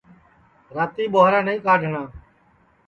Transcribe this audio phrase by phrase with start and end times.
[0.75, 2.07] راتی ٻُہارا نائیں کڈؔھٹؔاں